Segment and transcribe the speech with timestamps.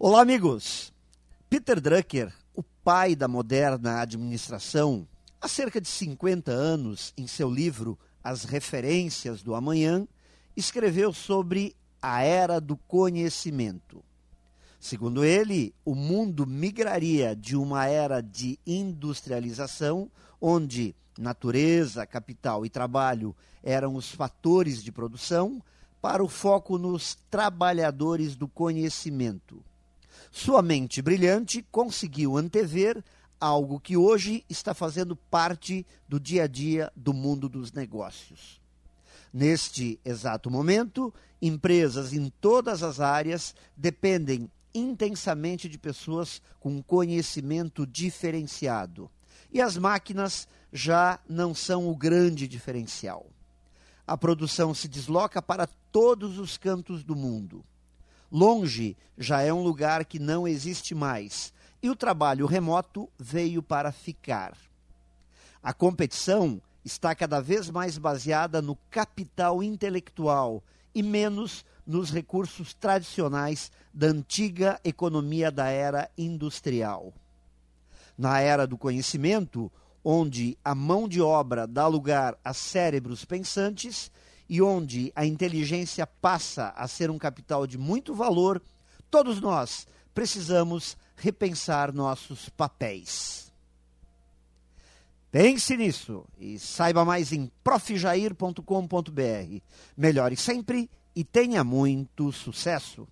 [0.00, 0.92] Olá, amigos!
[1.50, 5.08] Peter Drucker, o pai da moderna administração,
[5.40, 10.06] há cerca de 50 anos, em seu livro As Referências do Amanhã,
[10.56, 14.04] escreveu sobre a era do conhecimento.
[14.78, 20.08] Segundo ele, o mundo migraria de uma era de industrialização,
[20.40, 23.34] onde natureza, capital e trabalho
[23.64, 25.60] eram os fatores de produção,
[26.00, 29.60] para o foco nos trabalhadores do conhecimento
[30.30, 33.02] sua mente brilhante conseguiu antever
[33.40, 38.60] algo que hoje está fazendo parte do dia a dia do mundo dos negócios.
[39.32, 49.10] Neste exato momento, empresas em todas as áreas dependem intensamente de pessoas com conhecimento diferenciado.
[49.52, 53.26] E as máquinas já não são o grande diferencial.
[54.06, 57.64] A produção se desloca para todos os cantos do mundo.
[58.30, 63.90] Longe já é um lugar que não existe mais e o trabalho remoto veio para
[63.90, 64.56] ficar.
[65.62, 70.62] A competição está cada vez mais baseada no capital intelectual
[70.94, 77.12] e menos nos recursos tradicionais da antiga economia da era industrial.
[78.16, 79.70] Na era do conhecimento,
[80.04, 84.10] onde a mão de obra dá lugar a cérebros pensantes,
[84.48, 88.62] e onde a inteligência passa a ser um capital de muito valor,
[89.10, 93.52] todos nós precisamos repensar nossos papéis.
[95.30, 98.62] Pense nisso e saiba mais em profjair.com.br.
[99.96, 103.06] Melhore sempre e tenha muito sucesso!